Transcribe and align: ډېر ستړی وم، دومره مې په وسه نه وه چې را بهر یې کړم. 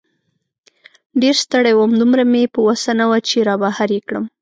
ډېر 1.21 1.35
ستړی 1.43 1.73
وم، 1.75 1.91
دومره 2.01 2.23
مې 2.31 2.43
په 2.53 2.59
وسه 2.67 2.91
نه 2.99 3.05
وه 3.09 3.19
چې 3.27 3.37
را 3.47 3.55
بهر 3.63 3.89
یې 3.95 4.01
کړم. 4.07 4.25